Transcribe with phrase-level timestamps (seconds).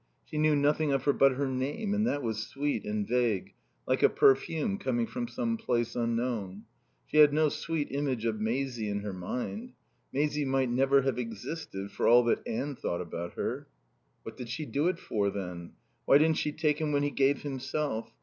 [0.25, 3.53] She knew nothing of her but her name, and that was sweet and vague
[3.87, 6.63] like a perfume coming from some place unknown.
[7.05, 9.73] She had no sweet image of Maisie in her mind.
[10.11, 13.67] Maisie might never have existed for all that Anne thought about her.
[14.23, 15.73] What did she do it for, then?
[16.05, 18.11] Why didn't she take him when he gave himself?